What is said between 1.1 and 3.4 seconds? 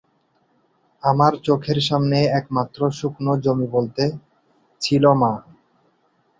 আর চোখের সামনে একমাত্র শুকনো